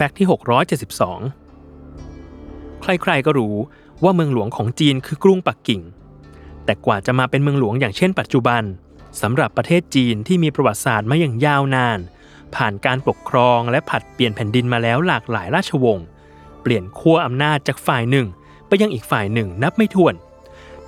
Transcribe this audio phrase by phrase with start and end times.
[0.00, 0.28] แฟกต์ที่
[1.48, 3.56] 672 ใครๆก็รู้
[4.04, 5.82] ว่าเมืองหลวงของจีนคือกรุงปักกิ่ง
[6.64, 8.62] แต่กว่าจะมาเป็นเมืองหลวงอย่างเช่นปัจจุบัน
[9.22, 11.98] สำหรับประเทศจีนที่มีประวัติศาสตร์มาอย่างยาวนาน
[12.54, 16.06] ผ่านการปกครองและผัดเปลี่ยนแผ่นดินมาแล้วหลากหลายราชวงศ์
[16.62, 18.26] เปลี่ยนขั้วอำนาจจากฝ่ายหนึ่ง
[18.68, 20.14] ไปยังอีกฝ่ายหนึ่งนับไม่ถ้วน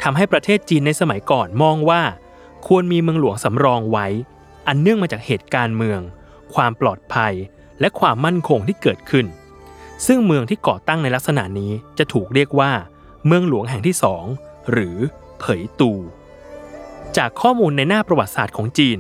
[0.03, 2.03] ทำให้ประเทศจีนในสมัยก่อนมองว่า
[2.67, 4.07] ควรมีเมืองหลวงสำรองไว้
[4.67, 6.01] อันเนื่องมาจากเหตุการณ์เมือง
[6.55, 7.35] ความปลอดภัย
[7.81, 9.27] และความมั่นคงที่เกิดขึ้น
[10.07, 12.73] ซึ่งเมืองที่ก่อตั้งในลักษณะนี้จะถูกเรียกว่า
[13.27, 14.25] เมืองหลวงแห่งที่สอง
[14.73, 14.97] หรือ
[15.39, 15.93] เผยตู
[17.17, 18.99] จากข้อมูลในหน้าประวัติศาสตร์ของจีน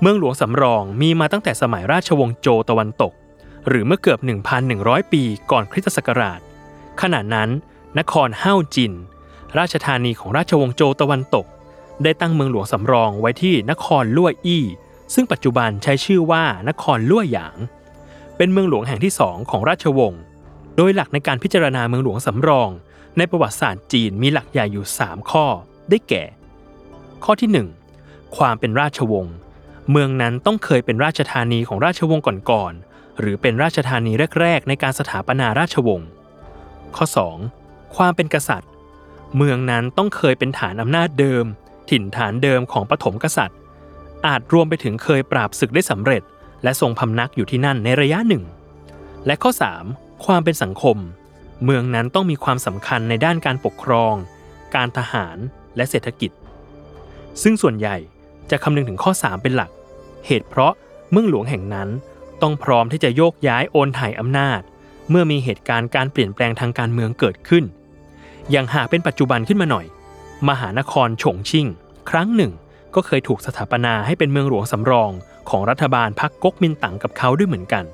[0.00, 3.12] เมืองหลวงสำรองมีมาตั้งแต่สมัยราชวงศ์โจตะวันตก
[3.68, 4.18] หรือเมื่อเกือบ
[4.66, 6.40] 1,100 ปีก่อนคริสตศักราช
[7.00, 7.48] ขณะนั้น
[7.98, 8.92] นครเฮ้าจิน
[9.58, 11.46] ราชธานีของราชวงศ์โจตะวันตก
[12.02, 14.64] ได้ตั้งเมืองหลวงสำรองไว้ที่นครลั่วอี้
[15.14, 17.56] ซึ่งปัจจุบันใช้ชื่อว่านครลั่วหยาง
[18.42, 20.20] เป็นเมืองหลวงแห่งที่สองของราชวงศ์
[20.76, 22.70] โดยหลักในการพิจารณาเมืองหลวงสำรอง
[23.18, 25.46] ในประวัติศาสตร์จีนมีหลักใหญ่อยู่ 3 ข้อ
[25.90, 26.24] ได้แก่
[27.24, 29.34] ข้อที่ 1 ความเป็นราชวงศ์
[29.90, 36.08] เมืองนั้นต้องเคยเป็นราชธานีของราชวงศ์ก่อนๆ หรือเป็นราชธานีแรก ๆ ในการสถาปนาราชวงศ์
[36.96, 37.06] ข้อ
[37.46, 37.96] 2.
[37.96, 38.70] ความเป็นกษัตริย์
[39.36, 41.44] เมืองนั้นต้องเคยเป็นฐานอำนาจเดิม
[41.90, 43.58] ถิ่นฐานเดิมของปฐมกษัตริย์
[44.26, 46.24] อาจรวมไปถึงเคยปราบศึกได้สำเร็จ
[46.62, 48.44] และทรงพำนักอยู่ที่นั่นในระยะหนึ่ง
[49.26, 49.50] และข้อ
[49.88, 50.24] 3.
[50.26, 50.96] ความเป็นสังคม
[51.64, 54.14] เมืองนั้นต้องมีความสำคัญในด้านการปกครอง
[54.74, 55.36] การทหาร
[55.76, 56.30] และเศรษฐกิจ
[57.42, 57.96] ซึ่งส่วนใหญ่
[58.50, 59.70] จะคำนึงถึงข้อ 3 เป็นหลัก
[60.26, 60.72] เหตุเพราะ
[61.10, 61.88] เมืองหลวงแห่งนั้น
[62.42, 64.60] ต้องพร้อมที่จะโยกย้ายโอนถ่ายอำนาจ
[65.10, 67.64] เมื่อมีเหตุการณ์การเปลี่ยนแปลงทางการเมืองเกิดขึ้น
[68.50, 69.86] อย่างหากเป็นปัจจุบันขึ้นมาหน่อย
[70.48, 71.66] มหานครฉงชิ่ง
[72.10, 72.52] ครั้งหนึ่ง
[72.94, 75.10] ก็เคยถูกสถาปนาให้เป็นเมืองหลวงสำรอง
[75.50, 77.84] ของรัฐบาลพรรคก๊กมินตั๋งกับเขาด้วยเหมือนกัน